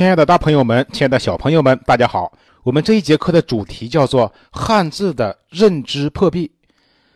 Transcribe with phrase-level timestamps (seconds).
[0.00, 2.32] 亲爱的大朋友们，亲爱的小朋友们，大家好！
[2.62, 6.50] 我们这一节课的主题叫做汉字的认知破壁。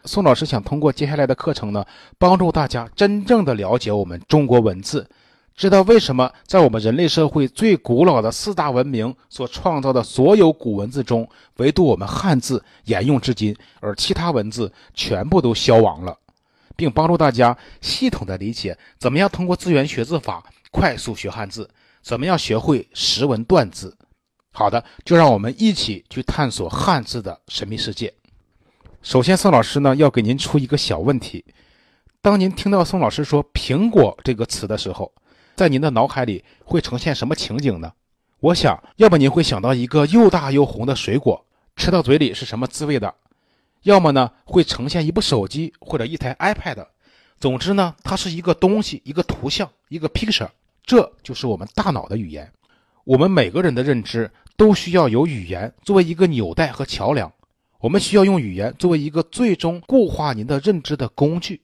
[0.05, 1.83] 宋老师想通过接下来的课程呢，
[2.19, 5.09] 帮助大家真正的了解我们中国文字，
[5.57, 11.27] 知道为什么在我们人类社会最古老的四大文明所创造的所有古文字中，
[11.57, 16.15] 唯独我们汉字沿用至今，而其他文字全部都消亡了，
[16.77, 21.67] 并帮助大家系统的理解怎么样通过资源学字法快速学汉字，
[22.05, 23.97] 怎么样学会识文断字。
[24.53, 28.13] 好的，就让我们一起去探索汉字的神秘世界。
[29.01, 31.43] 首先，宋老师呢要给您出一个小问题：
[32.21, 35.11] 当您听到宋老师说“苹果”这个词的时候，
[35.57, 37.91] 在您的脑海里会呈现什么情景呢？
[38.41, 43.09] 我想，要么您会想到一个又大又红的水果，吃到嘴里是什么滋味的；
[43.85, 46.87] 要么呢会呈现一部手机或者一台 iPad。
[47.41, 50.51] 总之呢，它是一个东西，一个图像，一个 picture。
[50.85, 52.51] 这就是我们大脑的语言。
[53.05, 57.33] 我们每个人的认知都需要有语言作为一个纽带和桥梁。
[57.81, 61.61] 我们需要用语言作为一个最终固化您的认知的工具。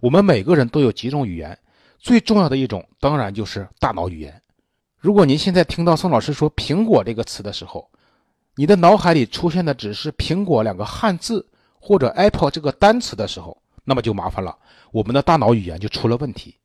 [0.00, 1.56] 我们每个人都有几种语言，
[1.98, 4.42] 最重要的一种当然就是大脑语言。
[4.98, 7.88] 如果您现在听到宋老师说“苹果”这个词的时候，
[8.56, 11.46] 你的脑海里出现的只是“苹果”两个汉字
[11.78, 14.56] 或者 “apple” 这个单词的时候，那么就麻烦了，
[14.90, 16.56] 我们的大脑语言就出了问题。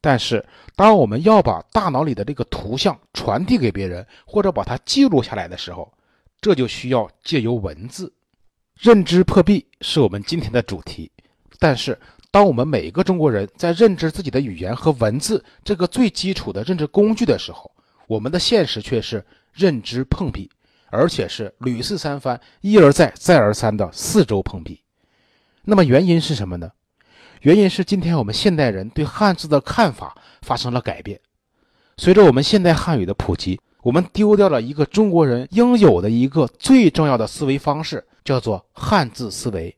[0.00, 5.92] 但是，当我们要把大脑里的这个图像传递给别人，或者把它记录下来的时候，
[6.40, 8.10] 这就需要借由文字，
[8.78, 11.12] 认知破壁是我们今天的主题。
[11.58, 11.98] 但是，
[12.30, 17.70] 当我们每一个中国人在认知自己的语言和文字这个最基础的认知工具的时候，
[18.06, 20.48] 我们的现实却是认知碰壁，
[20.88, 24.80] 而且是屡次三番、一而再、再而三的四周碰壁。
[25.62, 26.72] 那么原因是什么呢？
[27.40, 31.18] 原因是今天我们现代人对汉字的看法发生了改变，
[31.96, 33.58] 随着我们现代汉语的普及。
[33.82, 39.74] 我们丢掉了一个中国人应有的一个最重要的思维方式，叫做汉字思维。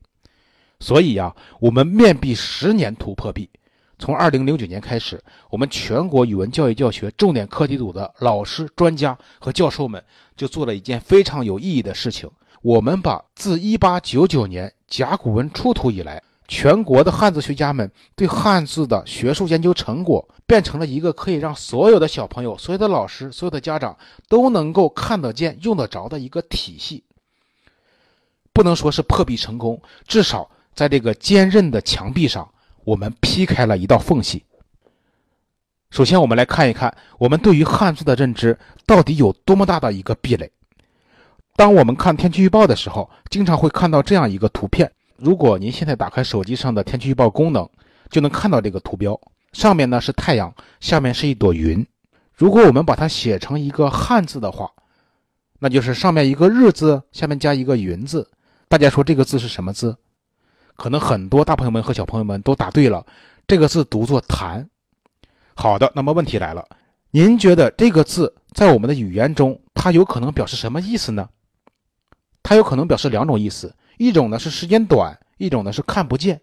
[0.81, 3.49] 所以呀，我们面壁十年突破壁。
[3.97, 10.03] 从二零零九年开始，我们全国语文教育教学重点课题组的老师、专家和教授们
[10.37, 12.29] 就做了一件非常有意义的事情：
[12.61, 16.21] 我们把自一八九九年甲骨文出土以来。
[16.49, 23.97] 全国的汉字学家们对汉字的学术研究成果，变成了一个可以让所有的小朋友、所有的老师、所有的家长
[24.29, 27.05] 都能够看得见、用得着的一个体系。
[28.53, 32.47] 不能说是破壁成功，至少在这个坚韧的墙壁上，
[32.85, 34.45] 我们劈开了一道缝隙。
[35.91, 40.51] 首先，我们来看一看我们对于汉字的认知到底有多么大的一个壁垒。
[41.57, 44.93] 当我们看天气预报的时候，经常会看到这样一个图片。
[45.17, 47.69] 如果您现在打开手机上的天气预报功能，
[48.11, 49.19] 就能看到这个图标，
[49.53, 51.87] 上面呢是太阳，下面是一朵云。
[52.35, 54.71] 如果我们把它写成一个汉字的话，
[55.61, 58.29] 那就是上面一个日字，下面加一个云字。
[58.69, 59.97] 大家说这个字是什么字？
[60.75, 63.07] 可能很多大朋友们和小朋友们都答对了，
[63.47, 64.69] 这个字读作“谈”。
[65.55, 66.67] 好的，那么问题来了，
[67.11, 71.29] 您觉得这个字在我们的语言中，它有可能表示什么意思呢？
[72.43, 73.73] 它有可能表示两种意思。
[74.03, 76.41] 一种呢是时间短，一种呢是看不见。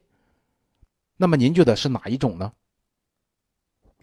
[1.18, 2.53] 那么您觉得是哪一种呢？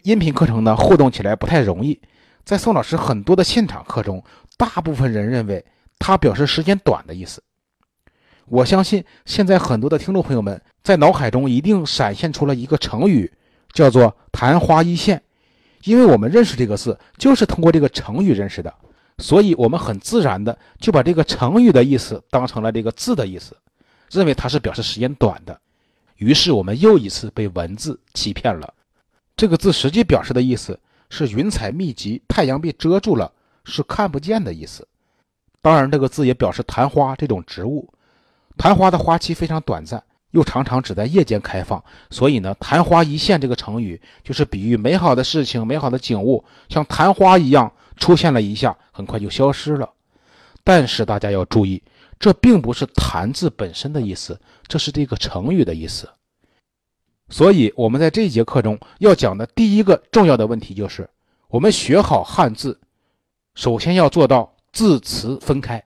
[0.03, 1.99] 音频课程呢互动起来不太容易，
[2.45, 4.23] 在宋老师很多的现场课中，
[4.57, 5.65] 大部分人认为
[5.97, 7.41] 它表示时间短的意思。
[8.45, 13.33] 我相信现在很多的听众朋友们在脑海中一定闪现出了一个成语，
[13.73, 15.23] 叫做“昙花一现”，
[15.83, 18.71] 因为我们认识这个字就是通过这个成语认识的。
[19.19, 23.57] 所以，我们很自然的就把这个成语的意思当成了这个字的意思，
[24.11, 25.59] 认为它是表示时间短的。
[26.17, 28.73] 于是，我们又一次被文字欺骗了。
[29.35, 30.79] 这个字实际表示的意思
[31.09, 33.31] 是云彩密集，太阳被遮住了，
[33.65, 34.87] 是看不见的意思。
[35.61, 37.91] 当然，这个字也表示昙花这种植物。
[38.55, 47.71] 昙花的花期非常短暂，又常常只在夜间开放，所以呢，“昙花一现”这个成语就是比喻美好的事情、美好的景物，像昙花一样。
[47.97, 49.89] 出现了一下，很快就消失了。
[50.63, 51.81] 但是大家要注意，
[52.19, 56.09] 这并不是“谈”字本身的意思，这是这个成语的意思。
[57.29, 61.09] 所以，我们在这一节课中要讲的第一个重要的问题就是：
[61.49, 62.79] 我们学好汉字，
[63.55, 65.83] 首先要做到字词分开。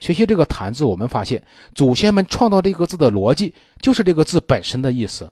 [0.00, 1.42] 学习这个“谈”字，我们发现
[1.74, 5.30] 祖先们创造这个字的逻辑就是这个字本身的意思。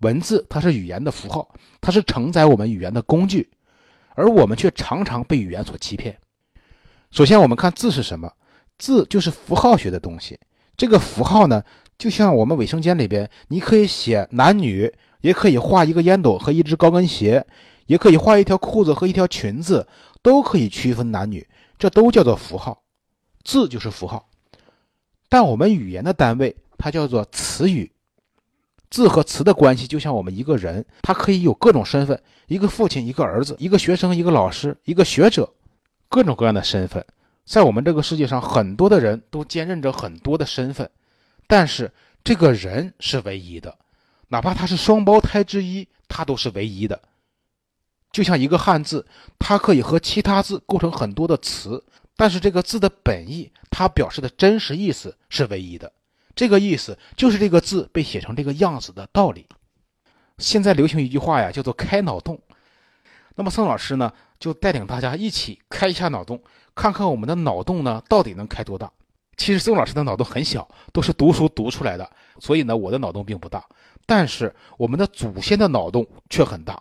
[0.00, 3.48] 文字它是语言的符号，它是承载我们语言的工具。
[4.16, 6.18] 而我们却常常被语言所欺骗。
[7.12, 8.32] 首先，我们看字是什么？
[8.78, 10.38] 字就是符号学的东西。
[10.76, 11.62] 这个符号呢，
[11.96, 17.46] 就像我们卫生间里边，你可以写男女，也可以画一个烟斗和一只高跟鞋，
[17.86, 19.86] 也可以画一条裤子和一条裙子，
[20.20, 21.46] 都可以区分男女，
[21.78, 22.82] 这都叫做符号。
[23.44, 24.28] 字就是符号，
[25.28, 27.92] 但我们语言的单位它叫做词语。
[28.96, 35.52] 字和词的关系就像我们一个人，他可以有各种身份：一个父亲，一个儿子，一个学生，一个老师，一个学者，
[36.08, 37.04] 各种各样的身份。
[37.44, 40.88] 在我们这个世界上，很多的人都兼任着很多的身份，
[41.46, 41.92] 但是
[42.24, 43.76] 这个人是唯一的，
[44.28, 46.98] 哪怕他是双胞胎之一，他都是唯一的。
[48.12, 49.04] 就像一个汉字，
[49.38, 51.84] 它可以和其他字构成很多的词，
[52.16, 55.92] 但是这个字的本意，它表示的真实意思是唯一的。
[56.36, 59.46] 这个意思就是这个字被写成这个样子的道理。
[60.38, 62.38] 现在流行一句话呀，叫做“开脑洞”。
[63.34, 66.40] 那么宋老师呢，就带领大家一起开一下脑洞。
[66.74, 68.92] 看看我们的脑洞呢，到底能开多大？
[69.38, 73.64] 其实宋老师的脑洞很小，都是读书读出来的，所以呢，我的脑洞并不大。
[74.04, 76.78] 但是我们的祖先的脑洞却很大。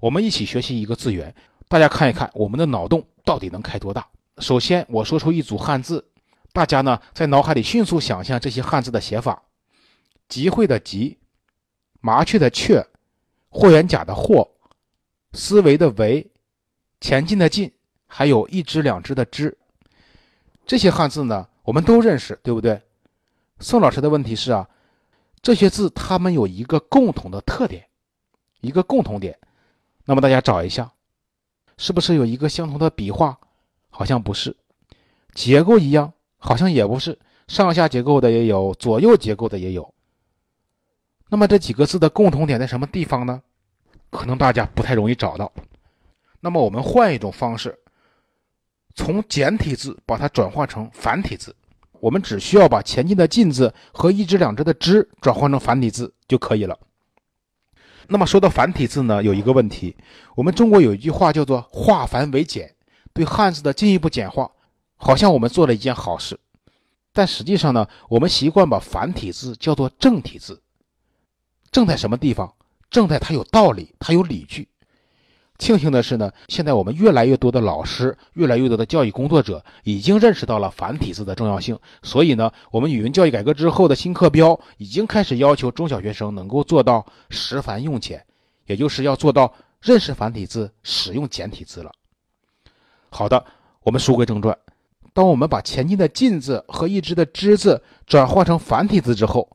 [0.00, 1.34] 我们一起学习一个字源，
[1.68, 4.06] 大家看一看我们的脑洞到底能开多大。
[4.38, 6.07] 首先，我说出一组汉字，
[6.58, 9.44] 大家呢在脑海里迅速想象这些汉字的写法：
[10.28, 11.16] 集会的集，
[12.00, 12.84] 麻雀的雀，
[13.48, 14.50] 霍元甲的霍，
[15.34, 16.28] 思维的维，
[17.00, 17.72] 前进的进。
[18.08, 19.56] 还有一只两只的只，
[20.66, 22.82] 这些汉字呢，我们都认识，对不对？
[23.60, 24.68] 宋老师的问题是啊，
[25.40, 27.86] 这些字它们有一个共同的特点，
[28.62, 29.38] 一个共同点。
[30.06, 30.90] 那么大家找一下，
[31.76, 33.38] 是不是有一个相同的笔画？
[33.90, 34.56] 好像不是。
[35.34, 37.18] 结构一样，好像也不是。
[37.46, 39.94] 上下结构的也有，左右结构的也有。
[41.28, 43.42] 那么这几个字的共同点在什么地方呢？
[44.10, 45.52] 可能大家不太容易找到。
[46.40, 47.78] 那么我们换一种方式。
[48.94, 51.54] 从简体字把它转化成繁体字，
[52.00, 56.76] 我们只需要把前进的进字和一只两只的只转换成繁体字就可以了。
[58.08, 59.96] 那么说到繁体字呢，有一个问题，
[60.34, 62.74] 我们中国有一句话叫做“化繁为简”，
[63.14, 64.50] 对汉字的进一步简化，
[64.98, 66.38] 好像我们做了一件好事。
[67.14, 70.60] 但实际上呢，我们习惯把繁体字叫做正体字。
[71.70, 72.52] 正在什么地方？
[72.90, 74.68] 正在它有道理，它有理据。
[75.58, 81.76] 庆幸的是呢，现在我们越来越多的老师，越来越多的教育工作者已经认识到了繁体字的重要性。
[82.02, 88.24] 所以呢，我们语文教育改革之后的新课标已经开始要求中小学生能够做到识繁用简，
[88.66, 91.90] 也就是要做到认识繁体字、使用简体字了。
[93.10, 93.44] 好的，
[93.82, 94.56] 我们书归正传。
[95.18, 99.48] 当我们把前进的进字和一只的之字转换成繁体字之后，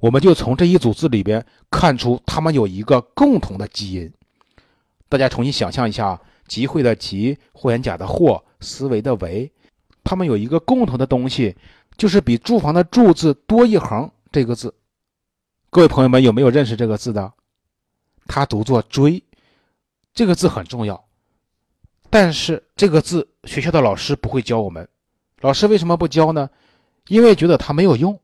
[0.00, 4.12] 我们就从这一组字里边看出它们有一个共同的基因。
[5.08, 9.50] 大家重新想象一下，集会的集，霍元甲的霍，思维的维，
[10.04, 11.56] 他们有一个共同的东西，
[11.96, 14.74] 就是比住房的住字多一横这个字。
[15.70, 17.32] 各位朋友们有没有认识这个字的？
[18.26, 19.24] 它读作追，
[20.12, 21.05] 这个字很重要。
[22.18, 24.88] 但是这个字学校的老师不会教我们，
[25.42, 26.48] 老师为什么不教呢？
[27.08, 28.18] 因为觉得它没有用。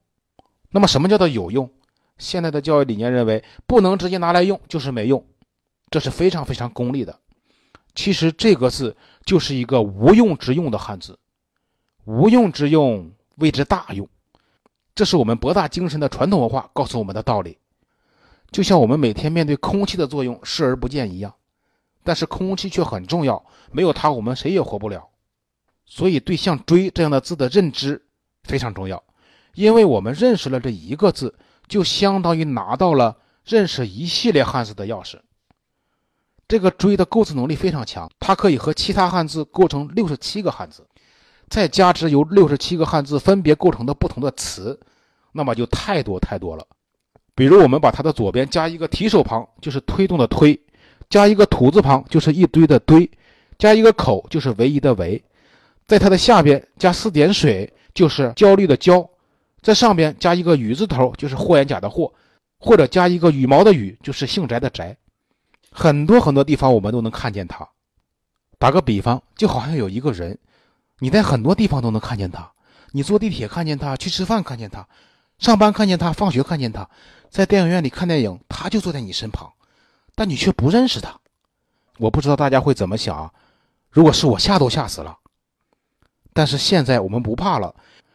[0.70, 1.70] 那么什么叫做有用？
[2.16, 5.22] 现在的教育理念认为，不能直接拿来用就是没用。
[5.90, 7.18] 这是非常非常功利的。
[7.94, 8.96] 其实这个字
[9.26, 11.18] 就是一个无用之用的汉字，
[12.06, 14.08] 无用之用谓之大用。
[14.94, 17.58] 这是我们博大精深的传统文化告诉我们的道理。
[18.50, 21.34] 就像我们每天面对空气的作用视而不见一样，
[22.02, 25.08] 但是空气却很重要，没有它我们谁也活不了。
[25.84, 28.02] 所以对像“追”这样的字的认知
[28.44, 29.02] 非常重要，
[29.54, 31.34] 因为我们认识了这一个字，
[31.68, 35.18] 就相当于拿到了认识一系列汉字的钥匙。
[36.48, 40.86] 这个“追”的构字能力非常强，它可以和其他汉字构成六十七个汉字，
[41.48, 44.78] 再加之由六十七个汉字分别构成的不同的词，
[45.32, 46.66] 那么就太多太多了。
[47.34, 50.54] 比如，我们把它的左边加一个提手旁，就是推动的推；
[51.12, 53.06] 加一个土字旁，就是一堆的堆；
[53.58, 55.22] 加一个口，就是唯一的唯；
[55.86, 59.06] 在它的下边加四点水，就是焦虑的焦；
[59.60, 62.10] 在上边加一个雨字头，就是霍元甲的霍；
[62.58, 64.96] 或者加一个羽毛的羽，就是姓翟的翟。
[65.70, 67.68] 很多很多地方我们都能看见它。
[68.58, 70.38] 打个比方，就好像有一个人，
[71.00, 72.50] 你在很多地方都能看见他。
[72.92, 74.88] 你坐地铁看见他，去吃饭看见他，
[75.38, 76.88] 上班看见他，放学看见他，
[77.28, 79.52] 在电影院里看电影，他就坐在你身旁，
[80.14, 81.18] 但你却不认识他。
[81.98, 83.32] 我不知道大家会怎么想，
[83.90, 85.18] 如果是我，吓都吓死了。
[86.32, 87.74] 但是现在我们不怕了，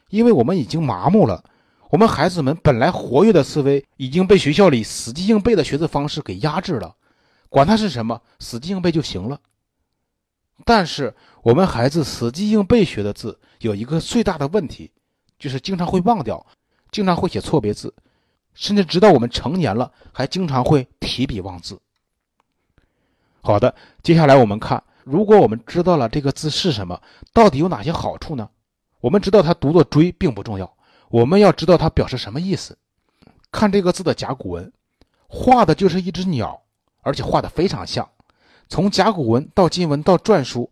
[0.09, 1.43] 因为我们已经麻木了。
[1.89, 6.95] 我们孩子们本来活跃的思维已经被学校里死记硬背的学字方式给压制了。
[7.47, 9.39] 管它是什么，死记硬背就行了。
[10.65, 14.91] 但是我们孩子死记硬背学的字有一个最大的问题，
[15.39, 16.45] 就是经常会忘掉，
[16.91, 17.93] 经常会写错别字，
[18.53, 21.79] 甚至直到我们成年了，还经常会提笔忘字。
[23.47, 23.73] 好的，
[24.03, 27.01] 接下来我们看，如果我们知道了这个字是什么，
[27.31, 28.49] 到底有哪些好处呢？
[28.99, 30.69] 我们知道它读作“追”并不重要，
[31.07, 32.77] 我们要知道它表示什么意思。
[33.49, 34.73] 看这个字的甲骨文，
[35.29, 36.61] 画的就是一只鸟，
[37.03, 38.05] 而且画的非常像。
[38.67, 40.69] 从甲骨文到金文到篆书，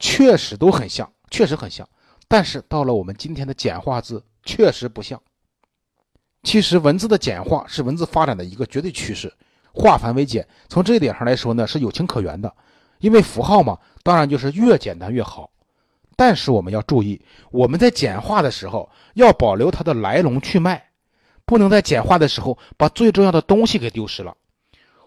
[0.00, 1.88] 确实都很像，确实很像。
[2.26, 5.22] 但是到了我们今天的简化字，确实不像。
[6.42, 9.32] 其实文字的简化是文字发展的一个绝对趋势，
[9.72, 10.46] 化繁为简。
[10.68, 12.54] 从这一点上来说呢，是有情可原的。
[12.98, 15.50] 因为符号嘛，当然就是越简单越好。
[16.16, 20.90] 但是我们要注意，我们在简化的时候要保留它的来龙去脉，
[21.46, 24.36] 不能在简化的时候把最重要的东西给丢失了，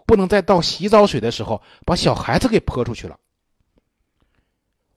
[0.07, 3.17] 不能在倒洗澡水的时候把小孩子给泼出去了。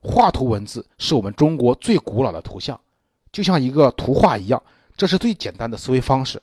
[0.01, 2.79] 画图文字是我们中国最古老的图像，
[3.31, 4.63] 就像一个图画一样。
[4.95, 6.41] 这是最简单的思维方式。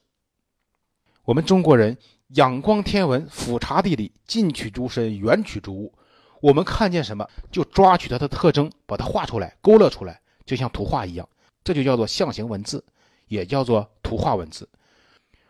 [1.25, 1.99] 我们中国人
[2.35, 5.93] 仰观天文，俯察地理，近取诸身，远取诸物。
[6.41, 11.29] 我们看见什么，就抓取它的特征，把它画出来，勾勒出来，就像图画一样。
[11.63, 12.83] 这就叫做象形文字，
[13.29, 14.69] 也叫做图画文字。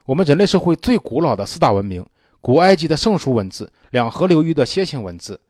[0.04, 2.04] 我们人类社会最古老的四大文明：
[2.40, 5.40] 古埃及的圣书文字，两河流域的楔形文字，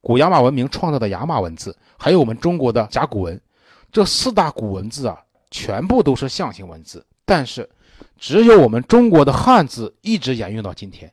[0.00, 3.38] 古亚马文明创造的亚马文字，还有我们中国的甲骨文。
[3.92, 5.22] 这四大古文字啊。
[5.50, 7.66] 全部都是象形文字，但是
[8.18, 11.12] 只有我们中国的汉字一直沿用到今天，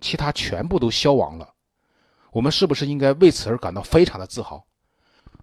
[0.00, 1.48] 其他全部都消亡了。
[2.30, 4.64] 我们是不是应该为此而感到非常的自豪？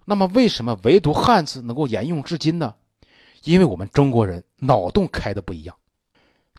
[0.04, 2.74] 那么，为什么唯独汉字能够沿用至今呢？
[3.44, 5.74] 因为我们中国人脑洞开的不一样。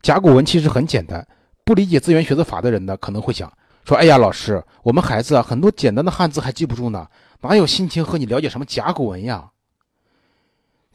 [0.01, 1.25] 甲骨文其实很简单，
[1.63, 3.51] 不理解字源学的法的人呢，可能会想
[3.85, 7.07] 说：“哎呀，老师，我们孩子啊，很多简单的汉字还记不住呢，
[7.39, 9.49] 哪有心情和你了解什么甲骨文呀？”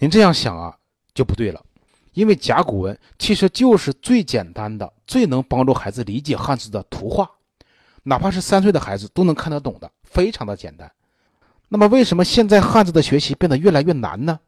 [0.00, 0.76] 您这样想啊，
[1.14, 1.64] 就不对了，
[2.18, 7.30] 因为甲骨文其实就是最简单的、最能帮助孩子理解汉字的图画，
[8.02, 10.90] 哪怕是三岁的孩子都能看得懂的，非常的简单。
[11.68, 14.40] 那么，为什么现在汉字的学习变得越来越难呢？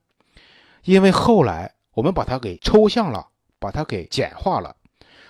[0.83, 3.29] 因为后来我们把它给抽象了，
[3.61, 4.75] 把它给简化了，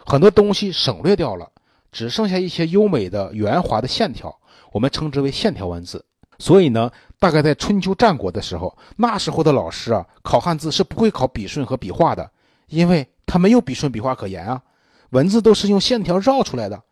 [0.07, 1.53] 很多东西省略掉了，
[1.93, 4.35] 只剩下一些优美的圆滑的线条，
[4.73, 6.07] 我们称之为线条文字。
[6.39, 12.29] 所以呢，大概在春秋战国的时候，那时候的老师啊，考汉字是不会考笔顺和笔画的，
[12.67, 14.63] 因为他没有笔顺笔画可言啊，
[15.11, 16.83] 文字都是用线条绕出来的，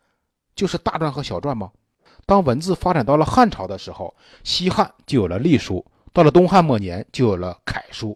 [0.55, 1.71] 就是大篆和小篆嘛。
[2.27, 5.83] 当文字发展到了汉朝的时候，西汉就有了隶书，
[6.13, 8.15] 到了东汉末年就有了楷书。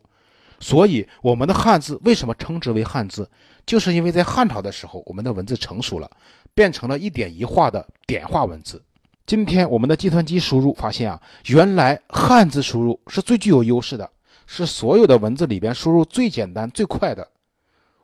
[0.59, 3.27] 所以我们的汉字为什么称之为汉字，
[3.65, 6.09] 就是因为在汉朝的时候，我们的文字成熟了，
[6.53, 8.79] 变成了一点一画的点画文字。
[9.25, 14.09] 今天我们的计算机输入发现啊，原来汉字输入是最具有优势的，
[14.45, 17.25] 是所有的文字里边输入最简单最快的。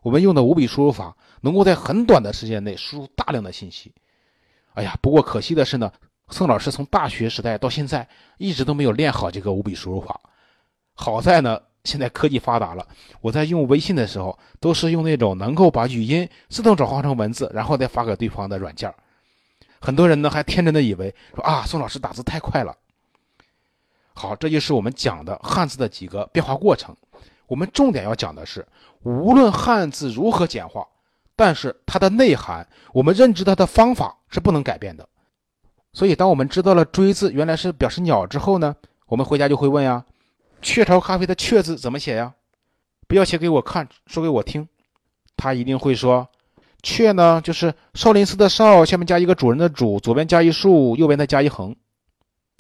[0.02, 3.92] 我们用的五笔输入法能够在很短的时间内输入大量的信息。
[4.76, 5.92] 哎呀，不过可惜的是呢，
[6.30, 8.08] 宋老师从大学时代到现在
[8.38, 10.18] 一直都没有练好这个五笔输入法。
[10.94, 12.88] 好在呢，现在科技发达了，
[13.20, 18.94] 我在用微信的时候都是用那种能够把语音自动转化成文字，然后再发给对方的软件。
[19.80, 22.76] 很多人呢还天真的以为说啊，宋老师打字太快了。
[24.14, 26.96] 好，这就是我们讲的汉字的几个变化过程。
[27.48, 28.68] 我们重点要讲的是，
[29.04, 30.86] 无论汉字如何简化，
[31.36, 35.08] 但是它的内涵，我们认知它的方法是不能改变的。
[35.94, 38.76] 所以，当我们知道了“追”字原来是表示鸟之后呢，
[39.08, 40.06] 我们回家就会问呀
[40.62, 42.34] ：“雀巢咖啡的‘雀’字怎么写呀？”
[43.08, 44.68] 不要写给我看，说给我听。
[45.38, 46.28] 他一定会说。
[46.82, 51.76] 雀呢，就是少林寺的少，下面加一个主人的主，左边加一竖，右边再加一横。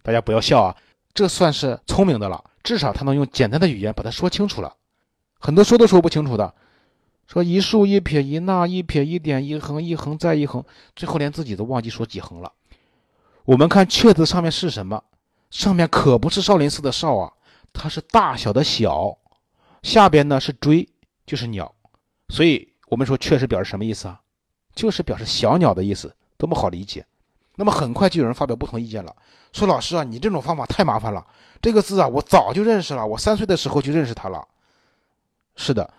[0.04, 0.76] 大家不要笑啊，
[1.14, 4.76] 这算是聪明的了，至少他能用简单的语言把它说清楚了。
[5.40, 6.54] 很多说都说不清楚的，
[7.28, 12.52] 说一竖一撇一捺一撇一点一横一横再一横，最后连自己都忘记说几横了。
[13.46, 15.02] 我们看雀字上面是什么？
[15.50, 17.32] 上面可不是少林寺的少啊，
[17.72, 19.18] 它是大小的小，
[19.82, 20.90] 下边呢是追，
[21.26, 21.74] 就是鸟，
[22.28, 22.69] 所以。
[22.90, 24.20] 我们说确实表示什么意思啊？
[24.76, 27.06] 就是表示小鸟的意思，多么好理解。
[27.56, 29.16] 那么很快就有人发表不同意见了，
[29.52, 31.26] 说老师啊，你这种方法太麻烦了。
[31.62, 34.48] 这个字啊，我早就认识了，我三岁的时候就认识它了。
[35.56, 35.94] 是的，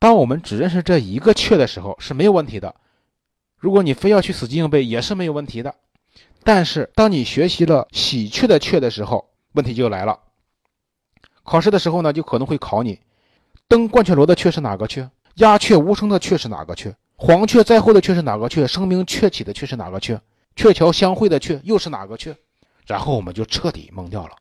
[0.00, 2.74] 当我们只认识这一个雀的时候是没有问题的。
[3.56, 5.74] 如果你非要去死记硬背，也是没有问题的。
[6.42, 10.18] 但是当你学习了喜鹊的鹊的时候，问题就来了。
[11.44, 13.00] 考试的时候呢，就可能会考你，
[13.68, 15.08] 登鹳雀楼的雀是哪个雀？
[15.36, 16.94] 鸦雀无声的雀是哪个雀？
[17.16, 18.66] 黄雀在后的雀是哪个雀？
[18.66, 20.20] 声名鹊起的雀是哪个雀？
[20.54, 22.36] 鹊桥相会的鹊又是哪个雀？
[22.86, 24.36] 然后我们就彻底懵掉了，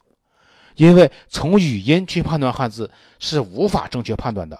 [0.75, 4.59] 因为从语音去判断汉字是无法正确判断的。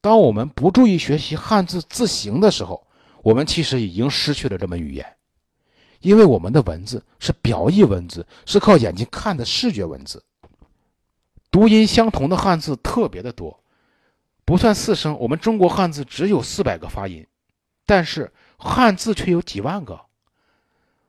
[0.00, 2.86] 当我们不注意学习汉字字形的时候，
[3.22, 5.16] 我们其实已经失去了这门语言，
[6.00, 10.22] 因为我们的文字是表意文字，是靠眼睛看的视觉文字。
[11.50, 13.63] 读音相同的汉字特别的多，
[14.44, 17.26] 不算四声，我们中国汉字只有四百个发音，
[17.86, 20.00] 但是汉字却有几万个。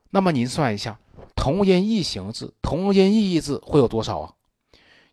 [0.09, 0.97] 那么您算一下，
[1.35, 4.33] 同音异形字、同音异义字会有多少啊？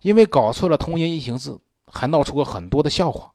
[0.00, 3.32] 因为搞错了同音异形字，还闹出过很多的笑话。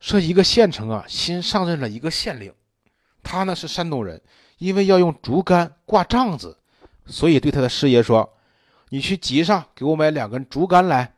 [0.00, 2.52] 说一个县城啊，新上任了一个县令，
[3.22, 4.20] 他呢是山东人，
[4.58, 6.58] 因为要用竹竿挂帐子，
[7.06, 8.34] 所以对他的师爷说
[8.90, 11.14] ：“你去集上给我买两根竹竿来。”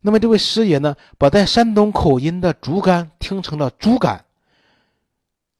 [0.00, 4.24] 那么这位师爷呢，把带山东口音的竹竿听成了猪肝，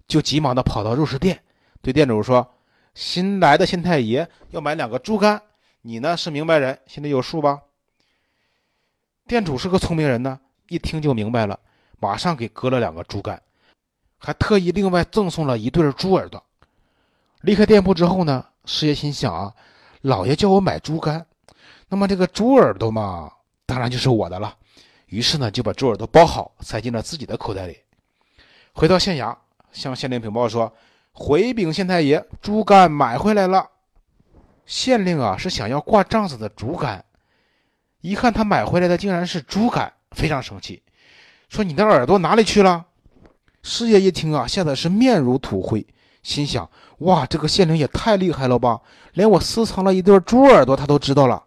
[0.07, 1.43] 就急忙的跑到肉食店，
[1.83, 2.55] 对店主说
[2.95, 5.43] ：“新来的县太爷要买两个猪肝，
[5.83, 7.61] 你呢是明白人，心里有数吧？”
[9.27, 11.59] 店主是个聪明人呢，一听就明白了。
[12.01, 13.43] 马上给割了两个猪肝，
[14.19, 16.41] 还特意另外赠送了一对猪耳朵。
[17.41, 19.53] 离开店铺之后呢，师爷心想啊，
[20.03, 21.27] 老爷叫我买猪肝，
[21.89, 23.33] 那么这个猪耳朵嘛，
[23.69, 24.57] 当然就是我的了。
[25.09, 27.77] 于是呢，就把猪耳朵包好，塞进了自己的口袋里。
[28.73, 29.37] 回到县衙，
[29.73, 30.73] 向县令禀报说
[31.13, 33.69] ：“回禀县太爷，猪肝买回来了。”
[34.65, 37.05] 县令啊，是想要挂帐子的竹竿，
[38.01, 40.83] 一看他买回来的竟然是猪肝，非常生气。
[41.51, 42.87] 说你的耳朵哪里去了？
[43.63, 45.87] 师爷一听啊，吓得是面如土灰，
[46.23, 46.71] 心想：
[47.01, 48.81] 哇，这个县令也太厉害了吧，
[49.13, 51.45] 连我私藏了一对猪耳朵他都知道了。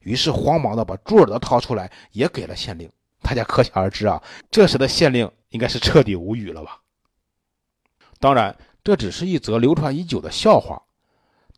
[0.00, 2.90] 于是慌忙的把猪耳朵掏出来，也给了县令。
[3.22, 6.80] 大家可想而知啊，这时的县令应该是彻底无语了吧？
[8.18, 10.82] 当然，这只是一则流传已久的笑话，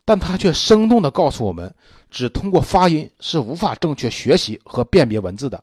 [0.05, 1.73] 但它却生动的告诉我们，
[2.11, 5.63] 只通过发音是无法正确学习和辨别文字的。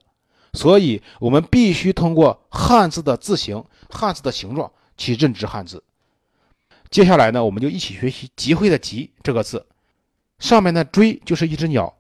[0.54, 5.84] 所以，我们必须通过汉字的字形、汉字的形状去认知汉字。
[6.90, 9.68] 接下来呢，我们就一起学习“集会”的“集”这个字。
[10.40, 11.94] 上面的，“追”就是一只鸟，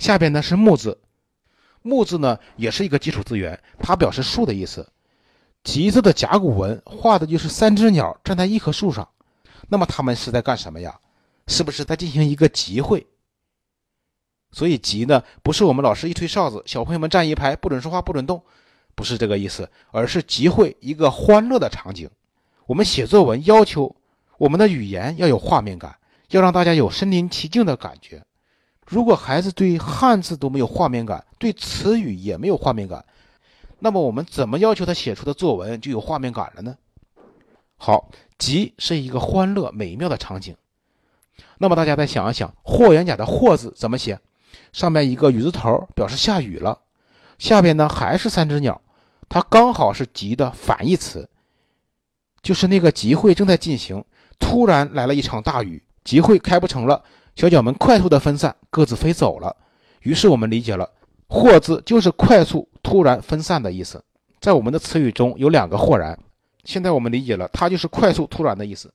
[0.00, 0.98] 下边呢是“木”字。
[1.82, 4.90] “木”字呢，也是一个基础字源，它表示树的意思。
[5.62, 9.08] “集”字的甲骨文画的就是三只鸟站在一棵树上。
[9.68, 10.98] 那么，它们是在干什么呀？
[11.46, 13.06] 是不是在进行一个集会？
[14.52, 18.42] 所以集呢，不是我们老师一吹哨子，小朋友们站一排，不准说话，不准动，
[18.94, 22.08] 不是这个意思，而是集会一个欢乐的场景。
[22.66, 23.94] 我们写作文要求
[24.38, 25.98] 我们的语言要有画面感，
[26.30, 28.24] 要让大家有身临其境的感觉。
[28.90, 33.04] 如果孩子对汉字都没有画面感，对词语也没有画面感，
[33.78, 36.76] 那么我们怎么要求他写出的作文就有画面感了呢？
[37.76, 40.56] 好，集是一个欢乐美妙的场景。
[41.58, 44.18] 那么大家再想一想，霍元甲的霍字怎么写？
[44.72, 46.80] 上面一个雨字头表示下雨了，
[47.38, 48.82] 下边呢还是三只鸟，
[49.28, 51.30] 它刚好是集的反义词，
[52.42, 54.04] 就是那个集会正在进行，
[54.40, 57.04] 突然来了一场大雨，集会开不成了，
[57.36, 59.54] 小脚们快速的分散，各自飞走了。
[60.02, 60.88] 于是我们理解了
[61.28, 64.02] “豁”字就是快速、突然分散的意思，
[64.40, 66.18] 在我们的词语中有两个“豁然”，
[66.64, 68.92] 现在我们理解了，它就是快速、突然的意思。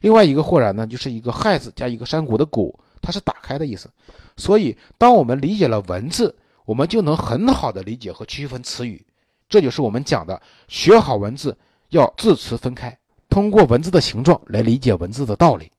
[0.00, 3.90] 另外一个“豁然”呢，就是一个“亥”字加一个山谷的“谷”，它是打开的意思。
[4.36, 9.04] 所以，当我们理解了文字，我们就能很好的理解和区分词语。
[9.48, 11.56] 这就是我们讲的，学好文字
[11.88, 12.96] 要字词分开，
[13.28, 15.70] 通过文字的形状来理解文字的道理。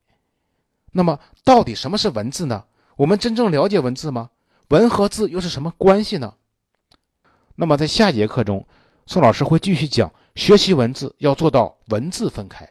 [0.92, 2.64] 那么，到底什么是文字呢？
[2.96, 4.30] 我们真正了解文字吗？
[4.70, 6.34] 文和字又是什么关系呢？
[7.56, 8.66] 那么，在下节课中，
[9.06, 12.70] 宋老师会继续讲，学习文字要做到文字分开，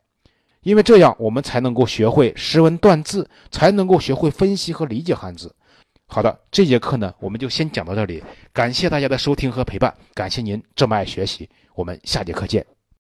[0.62, 5.54] 因为这样我们才能够学会识文断字，才能够学会分析和理解汉字。
[6.07, 8.22] 好的，这节课呢，我们就先讲到这里。
[8.52, 11.48] 感谢大家的收听和陪伴，感谢您这么爱学习。
[11.74, 12.77] 我们下节课见。